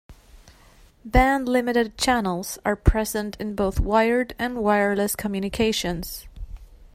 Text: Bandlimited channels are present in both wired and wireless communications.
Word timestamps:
Bandlimited 1.07 1.95
channels 1.95 2.57
are 2.65 2.75
present 2.75 3.37
in 3.39 3.53
both 3.53 3.79
wired 3.79 4.33
and 4.39 4.57
wireless 4.57 5.15
communications. 5.15 6.25